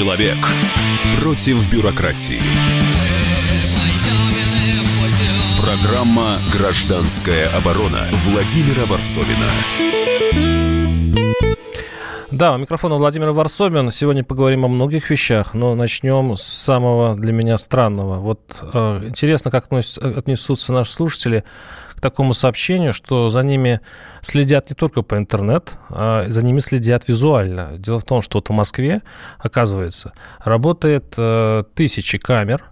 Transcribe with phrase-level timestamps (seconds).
[0.00, 0.38] Человек
[1.20, 2.40] против бюрократии.
[5.60, 9.50] Программа «Гражданская оборона» Владимира Варсовина.
[12.30, 13.90] Да, у микрофона Владимир Варсобин.
[13.90, 18.20] Сегодня поговорим о многих вещах, но начнем с самого для меня странного.
[18.20, 21.44] Вот э, интересно, как отнесутся наши слушатели
[22.00, 23.80] такому сообщению, что за ними
[24.22, 27.78] следят не только по интернет, а за ними следят визуально.
[27.78, 29.02] Дело в том, что вот в Москве,
[29.38, 30.12] оказывается,
[30.44, 32.64] работает э, тысячи камер,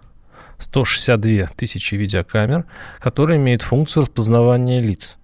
[0.57, 2.65] 162 тысячи видеокамер,
[2.99, 5.17] которые имеют функцию распознавания лиц.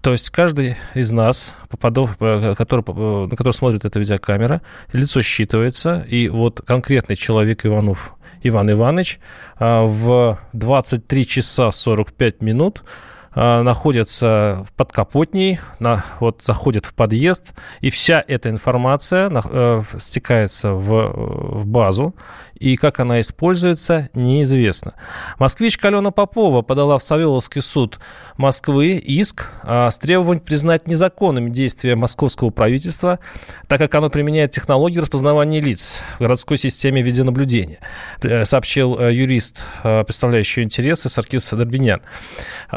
[0.00, 4.62] То есть каждый из нас, попадов, э, который, э, на который смотрит эта видеокамера,
[4.92, 9.18] лицо считывается, и вот конкретный человек Иванов Иван Иванович
[9.58, 12.82] э, в 23 часа 45 минут
[13.36, 21.60] находится в подкапотней, на, вот заходит в подъезд, и вся эта информация э, стекается в,
[21.60, 22.14] в базу,
[22.58, 24.94] и как она используется, неизвестно.
[25.38, 27.98] Москвичка Алена Попова подала в Савеловский суд
[28.36, 33.18] Москвы иск а, с требованием признать незаконными действия московского правительства,
[33.68, 37.78] так как оно применяет технологии распознавания лиц в городской системе видеонаблюдения,
[38.22, 42.00] э, сообщил э, юрист, э, представляющий интересы Саркис Дорбинян.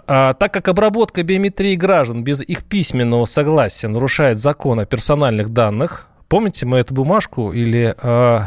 [0.07, 6.08] А, так как обработка биометрии граждан без их письменного согласия нарушает закон о персональных данных,
[6.30, 8.39] Помните, мы эту бумажку или э,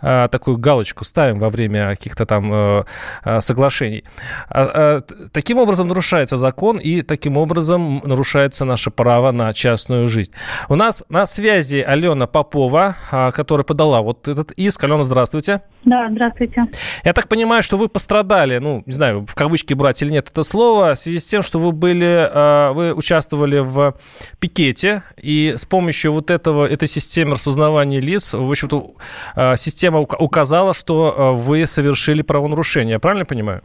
[0.00, 2.84] э, такую галочку ставим во время каких-то там э,
[3.24, 4.04] э, соглашений.
[4.48, 10.30] Э, э, таким образом нарушается закон и таким образом нарушается наше право на частную жизнь.
[10.68, 12.94] У нас на связи Алена Попова,
[13.34, 14.84] которая подала вот этот иск.
[14.84, 15.62] Алена, здравствуйте.
[15.84, 16.66] Да, здравствуйте.
[17.04, 20.44] Я так понимаю, что вы пострадали, ну, не знаю, в кавычки брать или нет это
[20.44, 23.94] слово, в связи с тем, что вы были, вы участвовали в
[24.38, 28.90] пикете, и с помощью вот этого, этой системы системе распознавания лиц, в общем-то,
[29.36, 32.92] а, система указала, что а, вы совершили правонарушение.
[32.92, 33.62] Я правильно понимаю?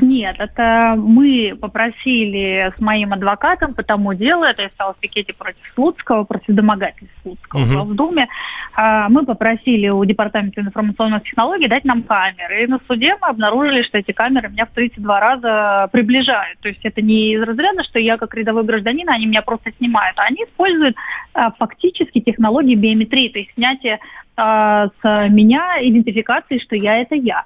[0.00, 5.32] Нет, это мы попросили с моим адвокатом по тому делу, это я стала в пикете
[5.34, 7.92] против Слуцкого, против домогательств Слуцкого угу.
[7.92, 8.28] в Думе.
[8.74, 12.64] А, мы попросили у Департамента информационных технологий дать нам камеры.
[12.64, 16.58] И на суде мы обнаружили, что эти камеры меня в 32 раза приближают.
[16.60, 20.18] То есть это не из разряда, что я как рядовой гражданин, они меня просто снимают,
[20.18, 20.96] а они используют
[21.34, 23.98] а, фактически технологии биометрии, то есть снятие
[24.36, 27.44] а, с меня идентификации, что я это я.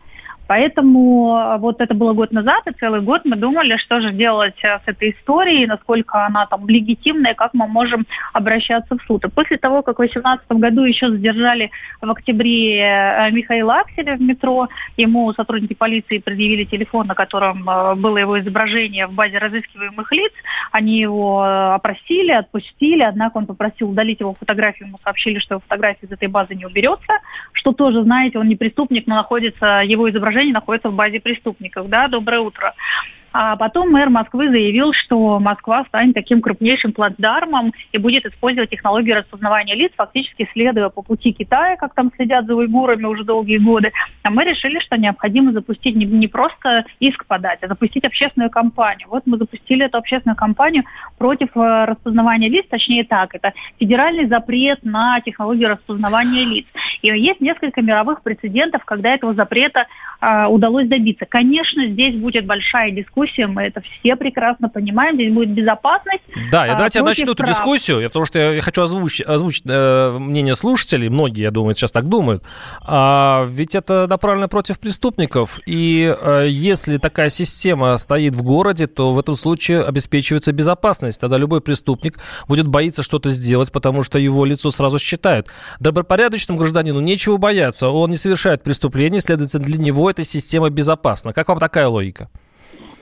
[0.52, 4.62] Поэтому э, вот это было год назад, и целый год мы думали, что же делать
[4.62, 9.24] э, с этой историей, насколько она там легитимная, как мы можем обращаться в суд.
[9.24, 11.70] И после того, как в 2018 году еще задержали
[12.02, 14.68] в октябре э, Михаила Акселя в метро,
[14.98, 17.64] ему сотрудники полиции предъявили телефон, на котором
[18.02, 20.32] было его изображение в базе разыскиваемых лиц.
[20.70, 26.04] Они его опросили, отпустили, однако он попросил удалить его фотографию, ему сообщили, что его фотография
[26.04, 27.20] из этой базы не уберется,
[27.52, 31.88] что тоже, знаете, он не преступник, но находится его изображение изображение находится в базе преступников.
[31.88, 32.74] Да, доброе утро.
[33.32, 39.16] А потом мэр Москвы заявил, что Москва станет таким крупнейшим плацдармом и будет использовать технологию
[39.16, 43.92] распознавания лиц, фактически следуя по пути Китая, как там следят за уйгурами уже долгие годы.
[44.22, 49.08] А мы решили, что необходимо запустить не, не просто иск подать, а запустить общественную кампанию.
[49.08, 50.84] Вот мы запустили эту общественную кампанию
[51.16, 56.66] против э, распознавания лиц, точнее так, это федеральный запрет на технологию распознавания лиц.
[57.00, 59.86] И есть несколько мировых прецедентов, когда этого запрета
[60.20, 61.24] э, удалось добиться.
[61.24, 66.22] Конечно, здесь будет большая дискуссия дискуссия, мы это все прекрасно понимаем, здесь будет безопасность.
[66.50, 70.54] Да, я, давайте я начну эту дискуссию, потому что я хочу озвучить, озвучить э, мнение
[70.54, 72.44] слушателей, многие, я думаю, сейчас так думают,
[72.82, 79.12] а, ведь это направлено против преступников, и а, если такая система стоит в городе, то
[79.12, 82.18] в этом случае обеспечивается безопасность, тогда любой преступник
[82.48, 85.48] будет боиться что-то сделать, потому что его лицо сразу считают.
[85.80, 91.32] Добропорядочному гражданину нечего бояться, он не совершает преступление, следовательно, для него эта система безопасна.
[91.32, 92.28] Как вам такая логика?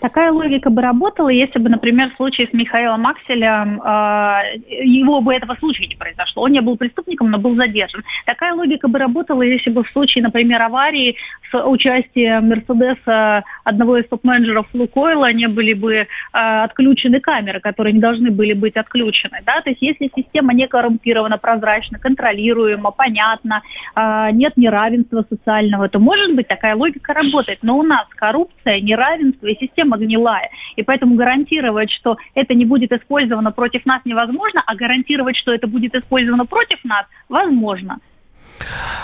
[0.00, 5.34] Такая логика бы работала, если бы, например, в случае с Михаилом Акселем, э, его бы
[5.34, 6.44] этого случая не произошло.
[6.44, 8.02] Он не был преступником, но был задержан.
[8.24, 11.16] Такая логика бы работала, если бы в случае, например, аварии
[11.50, 18.00] с участием Мерседеса одного из топ-менеджеров Лукойла не были бы э, отключены камеры, которые не
[18.00, 19.40] должны были быть отключены.
[19.44, 19.60] Да?
[19.60, 23.62] То есть если система не коррумпирована, прозрачна, контролируема, понятна,
[23.94, 27.58] э, нет неравенства социального, то, может быть, такая логика работает.
[27.62, 30.50] Но у нас коррупция, неравенство и система система гнилая.
[30.76, 35.66] И поэтому гарантировать, что это не будет использовано против нас невозможно, а гарантировать, что это
[35.66, 37.98] будет использовано против нас, возможно.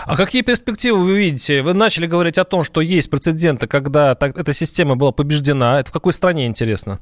[0.05, 1.63] А какие перспективы вы видите?
[1.63, 5.81] Вы начали говорить о том, что есть прецеденты, когда так, эта система была побеждена.
[5.81, 6.99] Это в какой стране, интересно?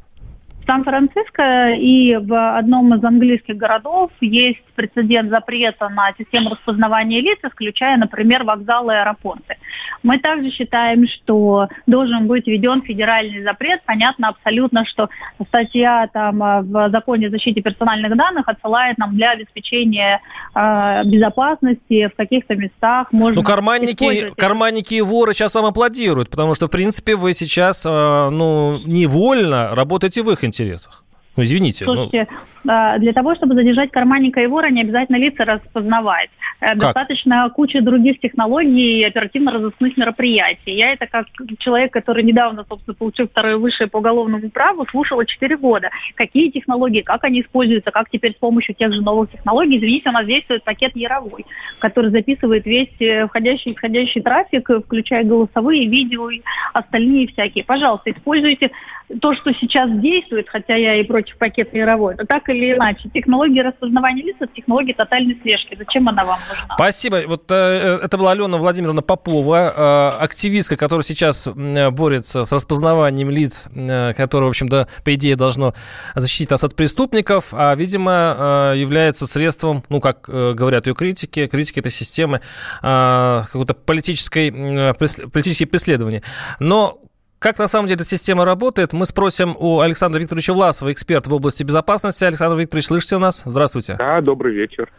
[0.66, 7.96] Сан-Франциско и в одном из английских городов есть прецедент запрета на систему распознавания лиц, исключая,
[7.96, 9.56] например, вокзалы и аэропорты.
[10.02, 13.82] Мы также считаем, что должен быть введен федеральный запрет.
[13.84, 15.08] Понятно абсолютно, что
[15.48, 20.20] статья там, в законе о защите персональных данных отсылает нам для обеспечения
[20.54, 23.12] э, безопасности в каких-то местах.
[23.12, 27.84] Можно ну, карманники, карманники и воры сейчас вам аплодируют, потому что, в принципе, вы сейчас
[27.86, 27.90] э,
[28.30, 31.04] ну, невольно работаете в их интересах интересах.
[31.36, 31.84] Ну, извините.
[31.84, 31.94] Ну.
[31.94, 32.28] Слушайте,
[32.62, 32.98] ну...
[32.98, 36.30] для того, чтобы задержать карманника и вора, не обязательно лица распознавать.
[36.60, 36.78] Э, как?
[36.78, 40.72] Достаточно кучи других технологий и оперативно-розыскных мероприятий.
[40.72, 41.26] Я это как
[41.58, 45.90] человек, который недавно, собственно, получил второе высшее по уголовному праву, слушала 4 года.
[46.14, 49.78] Какие технологии, как они используются, как теперь с помощью тех же новых технологий.
[49.78, 51.44] Извините, у нас действует пакет Яровой,
[51.80, 56.42] который записывает весь э, входящий и исходящий трафик, включая голосовые, видео и
[56.72, 57.64] остальные всякие.
[57.64, 58.70] Пожалуйста, используйте
[59.20, 63.62] то, что сейчас действует, хотя я и против пакета мировой, то так или иначе, технология
[63.62, 65.76] распознавания лиц– это технология тотальной слежки.
[65.78, 66.74] Зачем она вам нужна?
[66.74, 67.22] Спасибо.
[67.26, 73.30] Вот э, э это была Алена Владимировна Попова, э, активистка, которая сейчас борется с распознаванием
[73.30, 75.74] лиц, э, которое, в общем-то, по идее, должно
[76.14, 81.46] защитить нас от преступников, а, видимо, э, является средством, ну, как э, говорят ее критики,
[81.46, 82.40] критики этой системы,
[82.82, 86.22] э, какой-то политической, э, преследования.
[86.58, 86.98] Но
[87.44, 91.34] как на самом деле эта система работает, мы спросим у Александра Викторовича Власова, эксперт в
[91.34, 92.24] области безопасности.
[92.24, 93.42] Александр Викторович, слышите нас?
[93.44, 93.96] Здравствуйте.
[93.98, 94.90] Да, добрый вечер.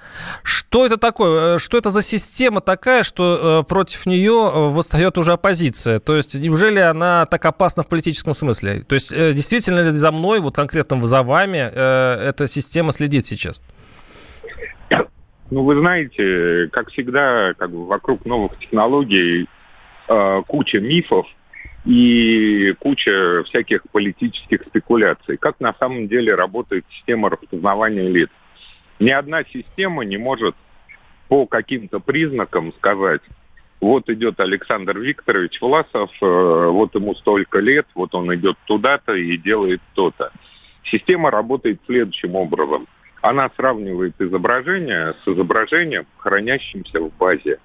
[0.44, 1.56] Что это такое?
[1.56, 5.98] Э, что это за система такая, что э, против нее э, восстает уже оппозиция?
[5.98, 8.84] То есть неужели она так опасна в политическом смысле?
[8.88, 13.60] То есть действительно ли за мной, вот конкретно за вами, эта система следит сейчас?
[15.50, 19.50] Ну, вы знаете, как всегда, как бы вокруг новых технологий
[20.48, 21.26] куча мифов,
[21.86, 25.38] и куча всяких политических спекуляций.
[25.38, 28.30] Как на самом деле работает система распознавания лиц?
[29.00, 30.56] Ни одна система не может
[31.28, 33.22] по каким-то признакам сказать,
[33.82, 39.38] вот идет Александр Викторович Власов, э, вот ему столько лет, вот он идет туда-то и
[39.38, 40.32] делает то-то.
[40.86, 42.88] Система работает следующим образом.
[43.22, 47.60] Она сравнивает изображение с изображением, хранящимся в базе.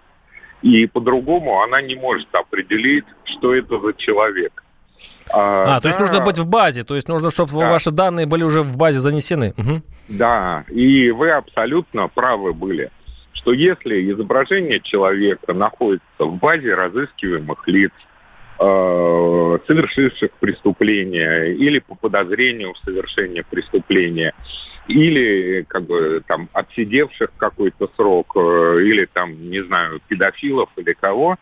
[0.63, 4.63] И по-другому она не может определить, что это за человек.
[5.33, 7.71] А, а то есть нужно быть в базе, то есть нужно, чтобы да.
[7.71, 9.55] ваши данные были уже в базе занесены.
[9.57, 9.83] Угу.
[10.09, 12.91] Да, и вы абсолютно правы были,
[13.33, 17.93] что если изображение человека находится в базе разыскиваемых лиц,
[18.61, 24.35] э, совершивших преступление или по подозрению в совершении преступления,
[24.87, 31.37] или как бы там отсидевших какой-то срок, э, или там, не знаю, педофилов или кого,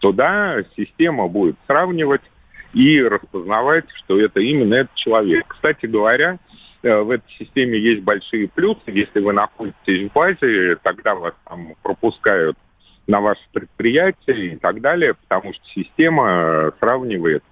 [0.00, 2.22] то да, система будет сравнивать
[2.74, 5.46] и распознавать, что это именно этот человек.
[5.48, 6.38] Кстати говоря,
[6.82, 8.82] э, в этой системе есть большие плюсы.
[8.88, 12.58] Если вы находитесь в базе, тогда вас там пропускают
[13.08, 17.42] на ваше предприятие и так далее, потому что система сравнивает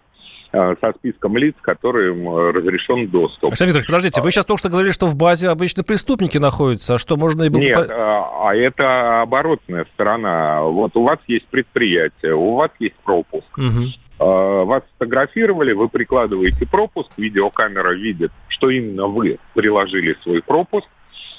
[0.53, 3.50] Э, со списком лиц, которым э, разрешен доступ.
[3.50, 6.99] Александр Викторович, подождите, вы сейчас только что говорили, что в базе обычно преступники находятся, а
[6.99, 7.50] что можно и.
[7.50, 10.62] Нет, а, это оборотная сторона.
[10.62, 13.47] Вот у вас есть предприятие, у вас есть пропуск.
[13.59, 14.25] Угу.
[14.67, 20.88] Вас фотографировали, вы прикладываете пропуск, видеокамера видит, что именно вы приложили свой пропуск,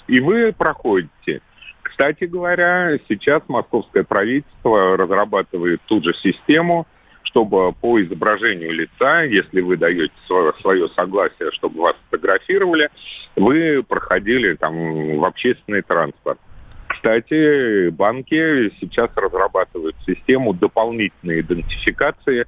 [0.08, 1.42] и вы проходите.
[1.98, 6.86] Кстати говоря, сейчас московское правительство разрабатывает ту же систему–
[7.24, 12.90] чтобы по изображению лица, если вы даете свое, свое согласие, чтобы вас фотографировали,
[13.36, 16.40] вы проходили там в общественный транспорт.
[16.88, 22.48] Кстати, банки сейчас разрабатывают систему дополнительной идентификации,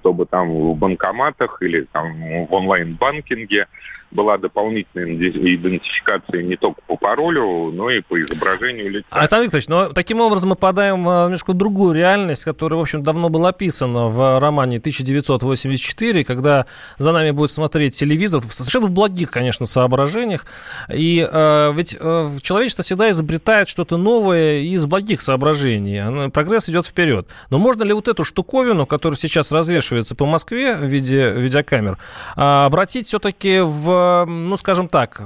[0.00, 3.68] чтобы там в банкоматах или там в онлайн-банкинге
[4.10, 9.06] была дополнительная идентификация не только по паролю, но и по изображению лица.
[9.10, 13.28] Александр Викторович, но таким образом мы попадаем в немножко другую реальность, которая, в общем, давно
[13.28, 16.66] была описана в романе 1984, когда
[16.98, 20.46] за нами будет смотреть телевизор, совершенно в благих, конечно, соображениях.
[20.92, 26.30] И э, ведь э, человечество всегда изобретает что-то новое из благих соображений.
[26.30, 27.28] Прогресс идет вперед.
[27.50, 31.98] Но можно ли вот эту штуковину, которая сейчас развешивается по Москве в виде видеокамер,
[32.34, 35.22] обратить все-таки в ну, скажем так,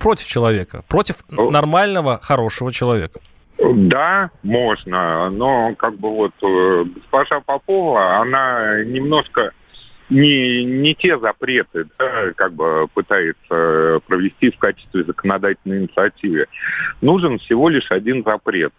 [0.00, 3.20] против человека, против нормального, хорошего человека?
[3.58, 9.50] Да, можно, но как бы вот э, госпожа Попова, она немножко
[10.10, 16.46] не, не те запреты, да, как бы пытается провести в качестве законодательной инициативы.
[17.00, 18.72] Нужен всего лишь один запрет,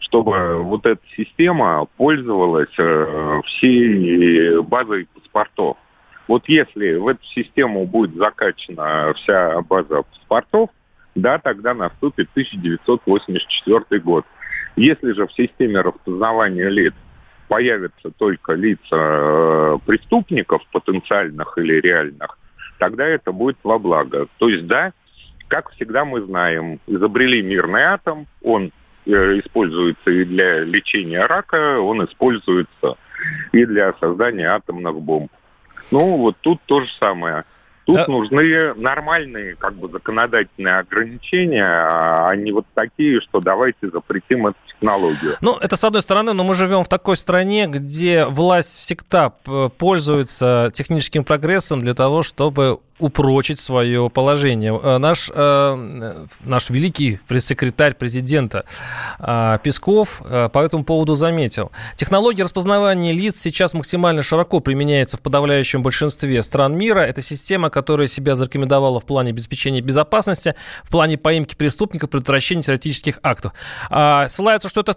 [0.00, 5.76] чтобы вот эта система пользовалась э, всей базой паспортов.
[6.26, 10.70] Вот если в эту систему будет закачана вся база паспортов,
[11.14, 14.24] да, тогда наступит 1984 год.
[14.76, 16.94] Если же в системе распознавания лиц
[17.48, 22.38] появятся только лица э, преступников потенциальных или реальных,
[22.78, 24.26] тогда это будет во благо.
[24.38, 24.92] То есть, да,
[25.48, 28.72] как всегда мы знаем, изобрели мирный атом, он
[29.06, 32.96] э, используется и для лечения рака, он используется
[33.52, 35.30] и для создания атомных бомб.
[35.94, 37.44] Ну, вот тут то же самое.
[37.86, 38.10] Тут а...
[38.10, 45.34] нужны нормальные как бы законодательные ограничения, а не вот такие, что давайте запретим эту технологию.
[45.40, 49.30] Ну, это с одной стороны, но мы живем в такой стране, где власть всегда
[49.78, 54.78] пользуется техническим прогрессом для того, чтобы упрочить свое положение.
[54.82, 58.64] Э, наш, э, наш великий пресс-секретарь президента
[59.18, 61.72] э, Песков по этому поводу заметил.
[61.96, 67.00] Технология распознавания лиц сейчас максимально широко применяется в подавляющем большинстве стран мира.
[67.00, 73.18] Это система, которая себя зарекомендовала в плане обеспечения безопасности, в плане поимки преступников, предотвращения террористических
[73.22, 73.52] актов.
[73.90, 74.96] А ссылаются, что это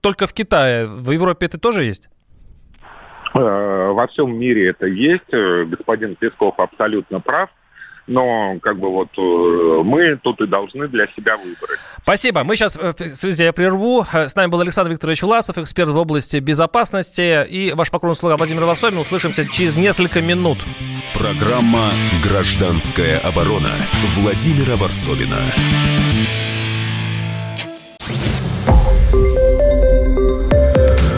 [0.00, 0.86] только в Китае.
[0.86, 2.08] В Европе это тоже есть?
[3.34, 5.32] Э, во всем мире это есть.
[5.32, 7.50] Э, господин Песков абсолютно прав.
[8.06, 11.78] Но как бы вот э, мы тут и должны для себя выбрать.
[12.02, 12.44] Спасибо.
[12.44, 14.04] Мы сейчас, связи я прерву.
[14.12, 17.46] С нами был Александр Викторович Власов, эксперт в области безопасности.
[17.46, 18.98] И ваш покорный слуга Владимир Варсобин.
[18.98, 20.58] Услышимся через несколько минут.
[21.14, 21.88] Программа
[22.22, 23.70] «Гражданская оборона»
[24.16, 25.40] Владимира Варсобина.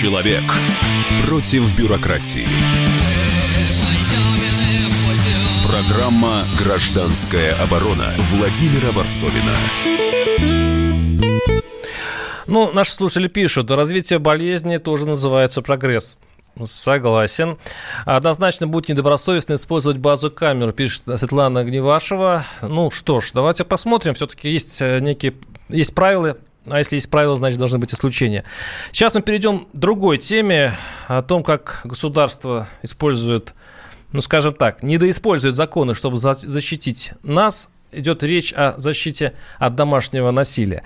[0.00, 0.44] Человек
[1.26, 2.48] против бюрократии.
[5.68, 9.58] Программа «Гражданская оборона» Владимира Варсовина.
[12.46, 16.16] Ну, наши слушатели пишут, развитие болезни тоже называется прогресс.
[16.64, 17.58] Согласен.
[18.06, 22.46] Однозначно будет недобросовестно использовать базу камер, пишет Светлана Гневашева.
[22.62, 24.14] Ну что ж, давайте посмотрим.
[24.14, 25.34] Все-таки есть э, некие
[25.68, 28.44] есть правила, а если есть правила, значит, должны быть исключения.
[28.92, 30.74] Сейчас мы перейдем к другой теме,
[31.08, 33.54] о том, как государство использует,
[34.12, 40.84] ну, скажем так, недоиспользует законы, чтобы защитить нас, идет речь о защите от домашнего насилия.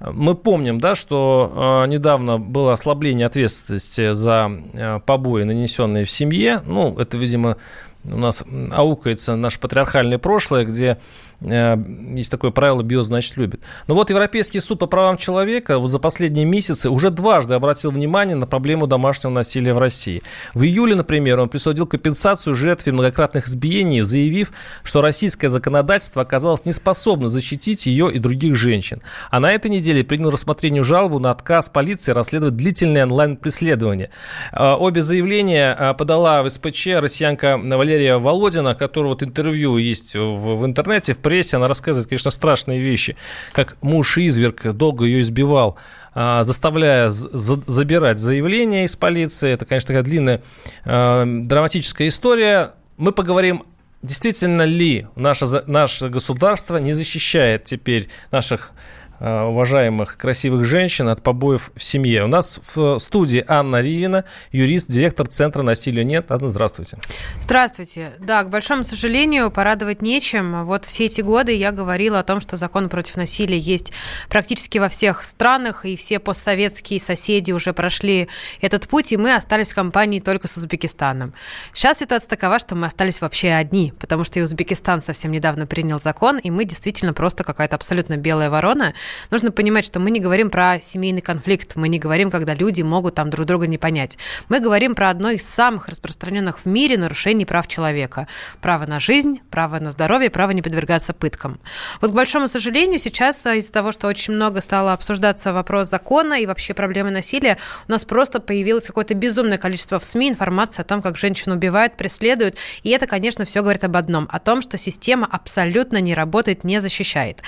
[0.00, 6.62] Мы помним, да, что э, недавно было ослабление ответственности за э, побои, нанесенные в семье.
[6.66, 7.56] Ну, это, видимо,
[8.04, 10.98] у нас аукается наше патриархальное прошлое, где
[11.44, 13.60] есть такое правило «био значит любит».
[13.86, 18.36] Но вот Европейский суд по правам человека вот за последние месяцы уже дважды обратил внимание
[18.36, 20.22] на проблему домашнего насилия в России.
[20.54, 27.28] В июле, например, он присудил компенсацию жертве многократных избиений, заявив, что российское законодательство оказалось неспособно
[27.28, 29.02] защитить ее и других женщин.
[29.30, 34.10] А на этой неделе принял рассмотрению жалобу на отказ полиции расследовать длительное онлайн-преследование.
[34.52, 40.56] Э, обе заявления э, подала в СПЧ россиянка Валерия Володина, которого вот интервью есть в,
[40.56, 43.16] в интернете, в прессе, она рассказывает, конечно, страшные вещи,
[43.54, 45.78] как муж изверг долго ее избивал,
[46.14, 49.50] а, заставляя забирать заявление из полиции.
[49.50, 50.42] Это, конечно, такая длинная
[50.84, 52.72] а, драматическая история.
[52.98, 53.64] Мы поговорим
[54.02, 61.70] Действительно ли наше, наше государство не защищает теперь наших Э, уважаемых красивых женщин от побоев
[61.76, 62.24] в семье.
[62.24, 66.32] У нас в студии Анна Ривина, юрист, директор Центра насилия нет.
[66.32, 66.98] Анна, здравствуйте.
[67.40, 68.14] Здравствуйте.
[68.18, 70.64] Да, к большому сожалению, порадовать нечем.
[70.64, 73.92] Вот все эти годы я говорила о том, что закон против насилия есть
[74.28, 78.28] практически во всех странах, и все постсоветские соседи уже прошли
[78.60, 81.32] этот путь, и мы остались в компании только с Узбекистаном.
[81.72, 86.00] Сейчас ситуация такова, что мы остались вообще одни, потому что и Узбекистан совсем недавно принял
[86.00, 88.94] закон, и мы действительно просто какая-то абсолютно белая ворона,
[89.30, 93.14] нужно понимать, что мы не говорим про семейный конфликт, мы не говорим, когда люди могут
[93.14, 94.18] там друг друга не понять.
[94.48, 98.28] Мы говорим про одно из самых распространенных в мире нарушений прав человека.
[98.60, 101.60] Право на жизнь, право на здоровье, право не подвергаться пыткам.
[102.00, 106.40] Вот, к большому сожалению, сейчас а, из-за того, что очень много стало обсуждаться вопрос закона
[106.40, 110.84] и вообще проблемы насилия, у нас просто появилось какое-то безумное количество в СМИ информации о
[110.84, 112.56] том, как женщину убивают, преследуют.
[112.82, 116.80] И это, конечно, все говорит об одном, о том, что система абсолютно не работает, не
[116.80, 117.42] защищает.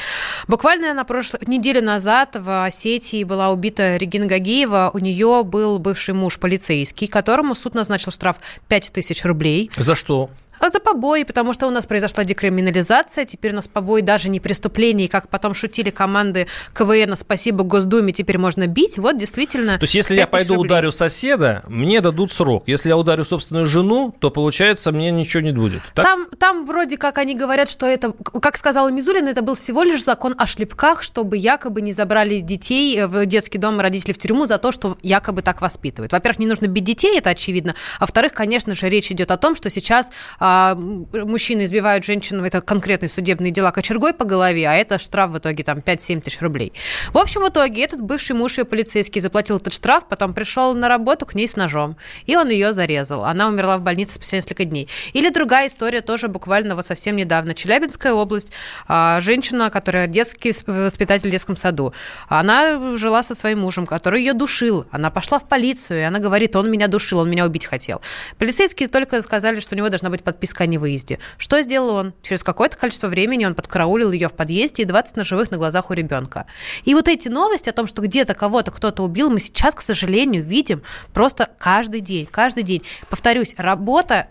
[0.48, 4.90] Буквально на прошлой неделю назад в Осетии была убита Регина Гагиева.
[4.92, 8.36] У нее был бывший муж полицейский, которому суд назначил штраф
[8.68, 9.70] 5000 рублей.
[9.76, 10.30] За что?
[10.64, 14.40] А за побои, потому что у нас произошла декриминализация, теперь у нас побои даже не
[14.40, 19.76] преступление, и как потом шутили команды КВН, спасибо Госдуме, теперь можно бить, вот действительно.
[19.76, 20.68] То есть если я пойду рублей.
[20.70, 22.62] ударю соседа, мне дадут срок.
[22.64, 25.82] Если я ударю собственную жену, то получается мне ничего не будет.
[25.92, 26.06] Так?
[26.06, 30.02] Там, там вроде как они говорят, что это, как сказала Мизулина, это был всего лишь
[30.02, 34.56] закон о шлепках, чтобы якобы не забрали детей в детский дом родители в тюрьму за
[34.56, 36.12] то, что якобы так воспитывают.
[36.12, 37.74] Во-первых, не нужно бить детей, это очевидно.
[37.98, 42.60] А во-вторых, конечно же, речь идет о том, что сейчас а, мужчины избивают женщину, это
[42.60, 46.72] конкретные судебные дела кочергой по голове, а это штраф в итоге там 5-7 тысяч рублей.
[47.12, 50.88] В общем, в итоге этот бывший муж и полицейский заплатил этот штраф, потом пришел на
[50.88, 51.96] работу к ней с ножом,
[52.26, 53.24] и он ее зарезал.
[53.24, 54.88] Она умерла в больнице спустя несколько дней.
[55.12, 57.54] Или другая история тоже буквально вот совсем недавно.
[57.54, 58.52] Челябинская область,
[58.88, 61.92] а, женщина, которая детский воспитатель в детском саду,
[62.28, 64.86] она жила со своим мужем, который ее душил.
[64.90, 68.00] Она пошла в полицию, и она говорит, он меня душил, он меня убить хотел.
[68.38, 71.18] Полицейские только сказали, что у него должна быть подписка о невыезде.
[71.38, 72.14] Что сделал он?
[72.22, 75.94] Через какое-то количество времени он подкараулил ее в подъезде и 20 ножевых на глазах у
[75.94, 76.46] ребенка.
[76.84, 80.44] И вот эти новости о том, что где-то кого-то кто-то убил, мы сейчас, к сожалению,
[80.44, 80.82] видим
[81.12, 82.26] просто каждый день.
[82.26, 82.82] Каждый день.
[83.08, 84.28] Повторюсь, работа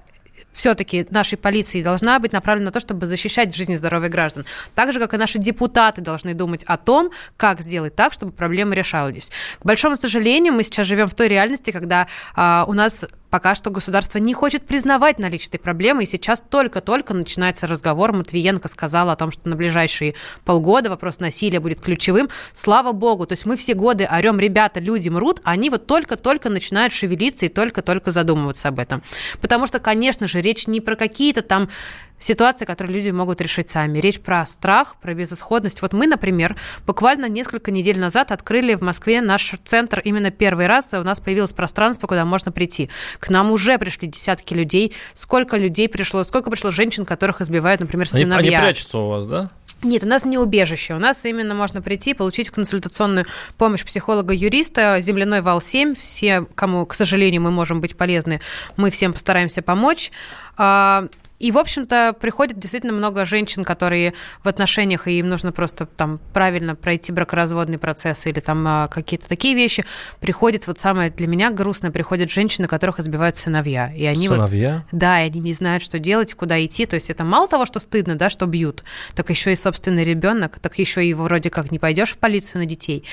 [0.53, 4.46] все-таки нашей полиции должна быть направлена на то, чтобы защищать жизнь и здоровье граждан.
[4.75, 8.75] Так же, как и наши депутаты должны думать о том, как сделать так, чтобы проблемы
[8.75, 9.32] решались.
[9.60, 13.72] К большому сожалению, мы сейчас живем в той реальности, когда а, у нас Пока что
[13.72, 18.13] государство не хочет признавать наличие этой проблемы, и сейчас только-только начинается разговор.
[18.13, 20.13] Матвиенко сказала о том, что на ближайшие
[20.46, 22.30] полгода вопрос насилия будет ключевым.
[22.52, 26.50] Слава богу, то есть мы все годы орем, ребята, люди мрут, а они вот только-только
[26.50, 29.02] начинают шевелиться и только-только задумываться об этом.
[29.42, 31.70] Потому что, конечно же, речь не про какие-то там
[32.24, 34.00] ситуации, которые люди могут решить сами.
[34.00, 35.82] Речь про страх, про безысходность.
[35.82, 40.94] Вот мы, например, буквально несколько недель назад открыли в Москве наш центр именно первый раз,
[40.94, 42.89] и у нас появилось пространство, куда можно прийти.
[43.20, 44.94] К нам уже пришли десятки людей.
[45.13, 48.38] Сколько людей пришло, сколько пришло женщин, которых избивают, например, сыновья.
[48.38, 49.51] Они, они прячутся у вас, да?
[49.84, 50.94] Нет, у нас не убежище.
[50.94, 53.25] У нас именно можно прийти, получить консультационную
[53.58, 55.96] помощь психолога-юриста, земляной вал 7.
[55.96, 58.39] Все, кому, к сожалению, мы можем быть полезны,
[58.77, 60.12] мы всем постараемся помочь.
[61.39, 66.19] И, в общем-то, приходит действительно много женщин, которые в отношениях, и им нужно просто там
[66.34, 69.84] правильно пройти бракоразводный процесс или там а, какие-то такие вещи.
[70.19, 73.93] Приходит, вот самое для меня грустное, приходят женщины, которых избивают сыновья.
[73.93, 74.86] И они сыновья?
[74.91, 76.86] Вот, да, и они не знают, что делать, куда идти.
[76.86, 78.84] То есть это мало того, что стыдно, да, что бьют,
[79.15, 82.65] так еще и собственный ребенок, так еще и вроде как не пойдешь в полицию на
[82.65, 83.04] детей.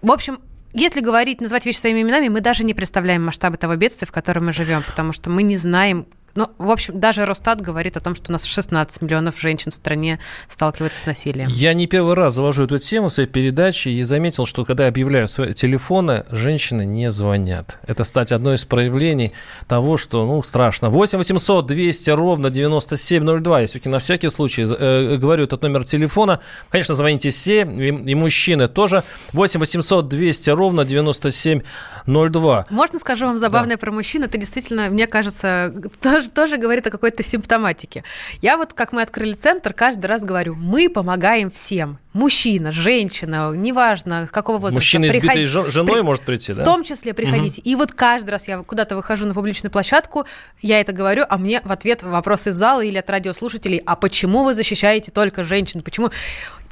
[0.00, 0.38] В общем,
[0.74, 4.46] если говорить, назвать вещи своими именами, мы даже не представляем масштабы того бедствия, в котором
[4.46, 8.14] мы живем, потому что мы не знаем, ну, в общем, даже Росстат говорит о том,
[8.14, 11.48] что у нас 16 миллионов женщин в стране сталкиваются с насилием.
[11.48, 14.88] Я не первый раз завожу эту тему в своей передаче и заметил, что когда я
[14.90, 17.78] объявляю свои телефоны, женщины не звонят.
[17.86, 19.32] Это, кстати, одно из проявлений
[19.66, 20.90] того, что, ну, страшно.
[20.90, 23.60] 8 800 200 ровно 9702.
[23.60, 26.40] Я все-таки на всякий случай э, говорю этот номер телефона.
[26.70, 29.02] Конечно, звоните все, и, и мужчины тоже.
[29.32, 32.66] 8 800 200 ровно 9702.
[32.70, 33.80] Можно скажу вам забавное да.
[33.80, 34.24] про мужчин?
[34.24, 38.04] Это действительно, мне кажется, тоже тоже, говорит о какой-то симптоматике.
[38.42, 41.98] Я вот, как мы открыли центр, каждый раз говорю, мы помогаем всем.
[42.12, 44.78] Мужчина, женщина, неважно, какого возраста.
[44.78, 45.70] Мужчина, избитый Приход...
[45.70, 46.02] женой, При...
[46.02, 46.62] может прийти, да?
[46.62, 47.60] В том числе приходите.
[47.60, 47.70] Угу.
[47.70, 50.26] И вот каждый раз я куда-то выхожу на публичную площадку,
[50.60, 54.42] я это говорю, а мне в ответ вопрос из зала или от радиослушателей, а почему
[54.42, 55.82] вы защищаете только женщин?
[55.82, 56.10] Почему?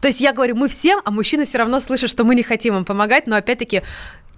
[0.01, 2.77] То есть я говорю, мы всем, а мужчины все равно слышат, что мы не хотим
[2.77, 3.83] им помогать, но опять-таки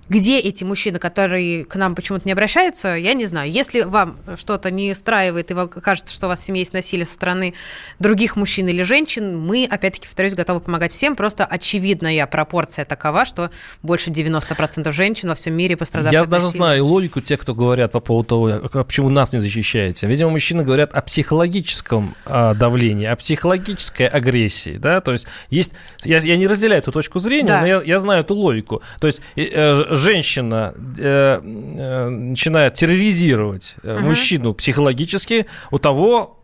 [0.08, 3.50] где эти мужчины, которые к нам почему-то не обращаются, я не знаю.
[3.50, 7.06] Если вам что-то не устраивает, и вам кажется, что у вас в семье есть насилие
[7.06, 7.54] со стороны
[7.98, 11.16] других мужчин или женщин, мы, опять-таки, повторюсь, готовы помогать всем.
[11.16, 13.50] Просто очевидная пропорция такова, что
[13.82, 16.14] больше 90% женщин во всем мире пострадали.
[16.14, 20.06] Я даже знаю логику тех, кто говорят по поводу того, а почему нас не защищаете.
[20.06, 24.76] Видимо, мужчины говорят о психологическом а, давлении, о психологической агрессии.
[24.76, 25.00] Да?
[25.00, 25.72] То есть есть...
[26.04, 27.60] Я, я не разделяю эту точку зрения, да.
[27.60, 28.82] но я, я знаю эту логику.
[29.00, 36.42] То есть э, женщина э, э, начинает терроризировать э, мужчину психологически, у того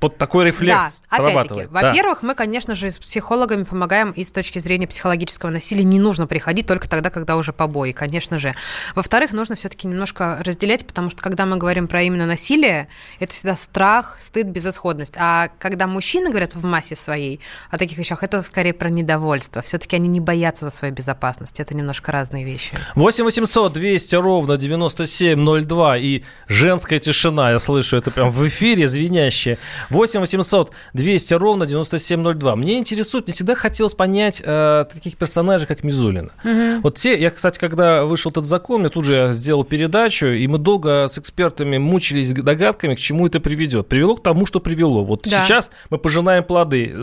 [0.00, 1.70] вот такой рефлекс да, срабатывает.
[1.70, 2.28] Во-первых, да.
[2.28, 5.84] мы, конечно же, с психологами помогаем и с точки зрения психологического насилия.
[5.84, 8.54] Не нужно приходить только тогда, когда уже побои, конечно же.
[8.94, 13.56] Во-вторых, нужно все-таки немножко разделять, потому что когда мы говорим про именно насилие, это всегда
[13.56, 15.14] страх, стыд, безысходность.
[15.18, 19.60] А когда мужчины говорят в массе своей о таких вещах, это скорее про недовольство.
[19.60, 21.60] Все-таки они не боятся за свою безопасность.
[21.60, 22.72] Это немножко разные вещи.
[22.94, 29.58] 8 800 200 ровно 9702 и женская тишина, я слышу это прям в эфире звенящее.
[29.90, 32.56] 8 800 200 ровно 9702.
[32.56, 36.32] Мне интересует, мне всегда хотелось понять э, таких персонажей, как Мизулина.
[36.44, 36.80] Угу.
[36.82, 40.58] Вот те, я, кстати, когда вышел этот закон, я тут же сделал передачу, и мы
[40.58, 43.88] долго с экспертами мучились догадками, к чему это приведет.
[43.88, 45.04] Привело к тому, что привело.
[45.04, 45.44] Вот да.
[45.44, 46.94] сейчас мы пожинаем плоды.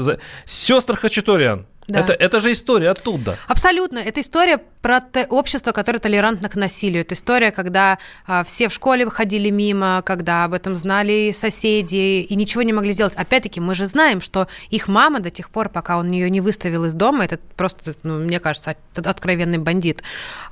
[0.45, 2.01] Сестра Хачатурян, да.
[2.01, 3.37] Это, это же история оттуда.
[3.47, 3.99] Абсолютно.
[3.99, 7.01] Это история про общество, которое толерантно к насилию.
[7.01, 12.35] Это история, когда а, все в школе выходили мимо, когда об этом знали соседи и
[12.35, 13.15] ничего не могли сделать.
[13.15, 16.83] Опять-таки, мы же знаем, что их мама до тех пор, пока он ее не выставил
[16.83, 20.03] из дома, это просто, ну, мне кажется, откровенный бандит,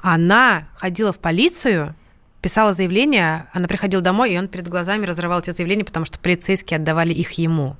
[0.01, 1.95] она ходила в полицию,
[2.45, 6.77] писала заявление, она приходила домой, и он перед глазами разрывал эти заявления, потому что полицейские
[6.77, 7.75] отдавали их ему.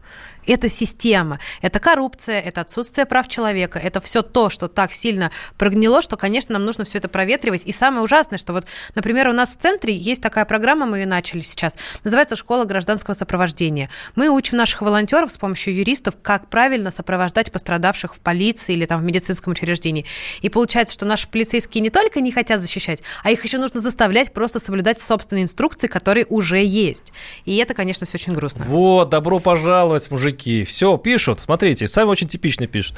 [0.47, 6.01] Это система, это коррупция, это отсутствие прав человека, это все то, что так сильно прогнило,
[6.01, 7.65] что, конечно, нам нужно все это проветривать.
[7.65, 11.05] И самое ужасное, что вот, например, у нас в центре есть такая программа, мы ее
[11.05, 13.89] начали сейчас, называется «Школа гражданского сопровождения».
[14.15, 19.01] Мы учим наших волонтеров с помощью юристов, как правильно сопровождать пострадавших в полиции или там
[19.01, 20.05] в медицинском учреждении.
[20.41, 24.33] И получается, что наши полицейские не только не хотят защищать, а их еще нужно заставлять
[24.33, 27.13] просто соблюдать собственные инструкции, которые уже есть.
[27.45, 28.65] И это, конечно, все очень грустно.
[28.65, 30.63] Вот, добро пожаловать, мужики мужики.
[30.63, 31.41] Все, пишут.
[31.41, 32.97] Смотрите, сами очень типично пишут.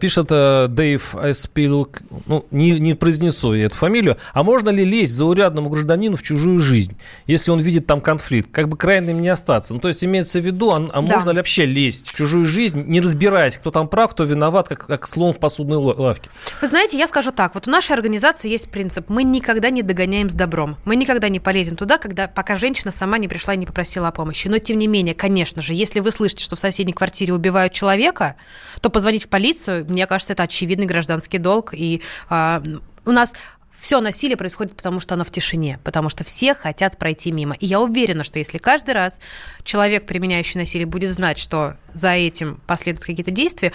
[0.00, 4.16] Пишет а, Дэйв Эспилук, ну, не, не произнесу я эту фамилию.
[4.32, 8.50] А можно ли лезть заурядному гражданину в чужую жизнь, если он видит там конфликт?
[8.52, 9.74] Как бы крайним не остаться.
[9.74, 11.14] Ну, то есть имеется в виду, а, а да.
[11.14, 14.86] можно ли вообще лезть в чужую жизнь, не разбираясь, кто там прав, кто виноват, как,
[14.86, 16.30] как слон в посудной лавке?
[16.60, 17.54] Вы знаете, я скажу так.
[17.54, 19.08] Вот у нашей организации есть принцип.
[19.08, 20.76] Мы никогда не догоняем с добром.
[20.84, 24.12] Мы никогда не полезем туда, когда, пока женщина сама не пришла и не попросила о
[24.12, 24.48] помощи.
[24.48, 28.36] Но, тем не менее, конечно же, если вы слышите, что в соседней квартире убивают человека,
[28.80, 31.72] то позвонить в полицию, мне кажется, это очевидный гражданский долг.
[31.72, 32.62] И э,
[33.04, 33.34] у нас
[33.80, 37.54] все насилие происходит потому, что оно в тишине, потому что все хотят пройти мимо.
[37.54, 39.20] И я уверена, что если каждый раз
[39.62, 43.72] человек, применяющий насилие, будет знать, что за этим последуют какие-то действия,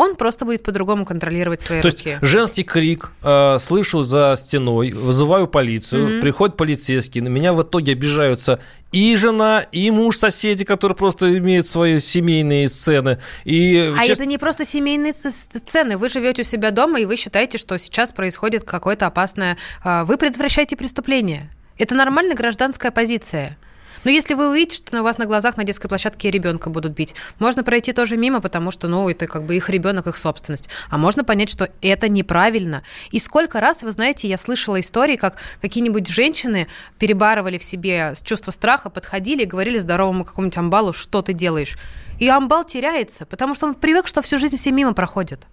[0.00, 2.08] он просто будет по-другому контролировать свои То руки.
[2.08, 6.20] есть женский крик э, слышу за стеной, вызываю полицию, mm-hmm.
[6.22, 8.60] приходят полицейские, на меня в итоге обижаются
[8.92, 13.18] и жена, и муж соседи, которые просто имеют свои семейные сцены.
[13.44, 14.20] И, а чест...
[14.20, 15.98] это не просто семейные сцены.
[15.98, 19.58] Вы живете у себя дома, и вы считаете, что сейчас происходит какое-то опасное...
[19.84, 21.50] Э, вы предотвращаете преступление.
[21.76, 23.58] Это нормальная гражданская позиция.
[24.04, 27.14] Но если вы увидите, что на вас на глазах на детской площадке ребенка будут бить,
[27.38, 30.68] можно пройти тоже мимо, потому что, ну, это как бы их ребенок, их собственность.
[30.88, 32.82] А можно понять, что это неправильно.
[33.10, 36.66] И сколько раз, вы знаете, я слышала истории, как какие-нибудь женщины
[36.98, 41.76] перебарывали в себе чувство страха, подходили и говорили здоровому какому-нибудь амбалу, что ты делаешь.
[42.20, 45.46] И амбал теряется, потому что он привык, что всю жизнь все мимо проходят.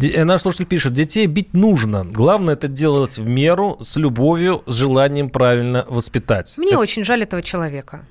[0.00, 2.04] Э, наш слушатель пишет, детей бить нужно.
[2.04, 6.58] Главное это делать в меру, с любовью, с желанием правильно воспитать.
[6.58, 6.78] Мне это...
[6.78, 8.04] очень жаль этого человека.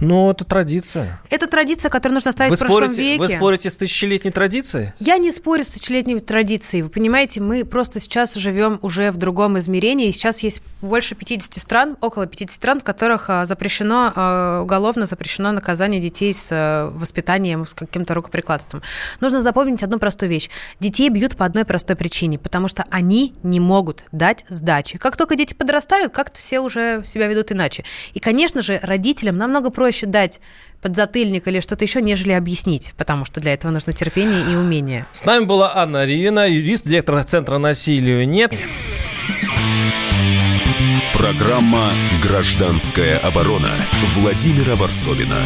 [0.00, 1.20] Ну, это традиция.
[1.28, 3.18] Это традиция, которую нужно оставить вы в прошлом спорите, веке.
[3.18, 4.92] Вы спорите с тысячелетней традицией?
[5.00, 6.82] Я не спорю с тысячелетней традицией.
[6.82, 10.10] Вы понимаете, мы просто сейчас живем уже в другом измерении.
[10.12, 15.50] Сейчас есть больше 50 стран, около 50 стран, в которых а, запрещено, а, уголовно запрещено
[15.50, 18.82] наказание детей с а, воспитанием, с каким-то рукоприкладством.
[19.20, 20.48] Нужно запомнить одну простую вещь.
[20.78, 24.96] Детей бьют по одной простой причине, потому что они не могут дать сдачи.
[24.96, 27.84] Как только дети подрастают, как-то все уже себя ведут иначе.
[28.14, 30.40] И, конечно же, родителям намного проще проще дать
[30.82, 35.06] подзатыльник или что-то еще, нежели объяснить, потому что для этого нужно терпение и умение.
[35.14, 38.52] С нами была Анна Ривина, юрист, директор Центра насилию «Нет».
[41.14, 41.88] Программа
[42.22, 43.70] «Гражданская оборона»
[44.14, 45.40] Владимира Варсовина.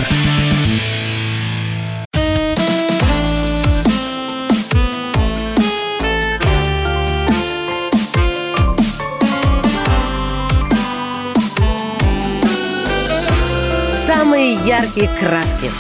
[14.65, 15.71] Яркие краски.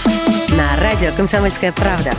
[0.57, 2.13] На радио «Комсомольская правда».